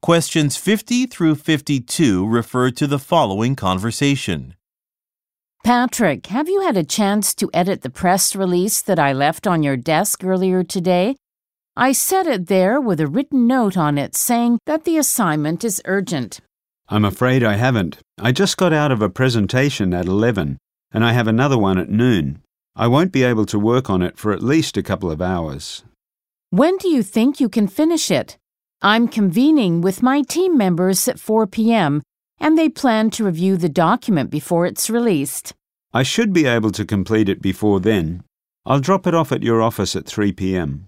Questions 0.00 0.56
50 0.56 1.06
through 1.06 1.34
52 1.34 2.24
refer 2.24 2.70
to 2.70 2.86
the 2.86 3.00
following 3.00 3.56
conversation. 3.56 4.54
Patrick, 5.64 6.26
have 6.26 6.48
you 6.48 6.60
had 6.60 6.76
a 6.76 6.84
chance 6.84 7.34
to 7.34 7.50
edit 7.52 7.82
the 7.82 7.90
press 7.90 8.36
release 8.36 8.80
that 8.80 9.00
I 9.00 9.12
left 9.12 9.46
on 9.46 9.64
your 9.64 9.76
desk 9.76 10.22
earlier 10.22 10.62
today? 10.62 11.16
I 11.76 11.90
set 11.92 12.28
it 12.28 12.46
there 12.46 12.80
with 12.80 13.00
a 13.00 13.08
written 13.08 13.48
note 13.48 13.76
on 13.76 13.98
it 13.98 14.14
saying 14.14 14.60
that 14.66 14.84
the 14.84 14.98
assignment 14.98 15.64
is 15.64 15.82
urgent. 15.84 16.40
I'm 16.88 17.04
afraid 17.04 17.42
I 17.42 17.56
haven't. 17.56 17.98
I 18.18 18.30
just 18.30 18.56
got 18.56 18.72
out 18.72 18.92
of 18.92 19.02
a 19.02 19.10
presentation 19.10 19.92
at 19.92 20.06
11, 20.06 20.58
and 20.92 21.04
I 21.04 21.12
have 21.12 21.26
another 21.26 21.58
one 21.58 21.76
at 21.76 21.90
noon. 21.90 22.40
I 22.76 22.86
won't 22.86 23.12
be 23.12 23.24
able 23.24 23.46
to 23.46 23.58
work 23.58 23.90
on 23.90 24.02
it 24.02 24.16
for 24.16 24.32
at 24.32 24.44
least 24.44 24.76
a 24.76 24.82
couple 24.82 25.10
of 25.10 25.20
hours. 25.20 25.82
When 26.50 26.76
do 26.78 26.88
you 26.88 27.02
think 27.02 27.40
you 27.40 27.48
can 27.48 27.66
finish 27.66 28.12
it? 28.12 28.38
I'm 28.80 29.08
convening 29.08 29.80
with 29.80 30.04
my 30.04 30.22
team 30.22 30.56
members 30.56 31.08
at 31.08 31.18
4 31.18 31.48
p.m., 31.48 32.00
and 32.38 32.56
they 32.56 32.68
plan 32.68 33.10
to 33.10 33.24
review 33.24 33.56
the 33.56 33.68
document 33.68 34.30
before 34.30 34.66
it's 34.66 34.88
released. 34.88 35.52
I 35.92 36.04
should 36.04 36.32
be 36.32 36.46
able 36.46 36.70
to 36.72 36.84
complete 36.84 37.28
it 37.28 37.42
before 37.42 37.80
then. 37.80 38.22
I'll 38.64 38.78
drop 38.78 39.08
it 39.08 39.14
off 39.14 39.32
at 39.32 39.42
your 39.42 39.60
office 39.60 39.96
at 39.96 40.06
3 40.06 40.32
p.m. 40.32 40.87